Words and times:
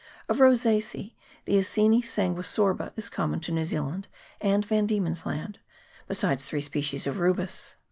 Of 0.27 0.39
Rosace 0.39 0.95
a, 0.95 1.15
the 1.45 1.59
Acoena 1.59 2.01
sanguisorba 2.03 2.91
is 2.95 3.07
common 3.07 3.39
to 3.41 3.51
New 3.51 3.65
Zealand 3.65 4.07
and 4.41 4.65
Van 4.65 4.87
Diemen's 4.87 5.27
Land, 5.27 5.59
besides 6.07 6.43
three 6.43 6.61
species 6.61 7.05
of 7.05 7.19
Rubus. 7.19 7.75